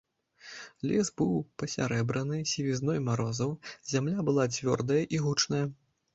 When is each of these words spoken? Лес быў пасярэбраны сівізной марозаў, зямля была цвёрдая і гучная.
Лес 0.91 1.11
быў 1.19 1.33
пасярэбраны 1.63 2.39
сівізной 2.53 3.03
марозаў, 3.11 3.55
зямля 3.93 4.27
была 4.33 4.49
цвёрдая 4.57 5.01
і 5.15 5.23
гучная. 5.29 5.63